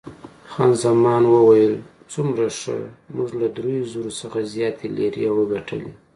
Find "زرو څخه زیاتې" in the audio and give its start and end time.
3.93-4.85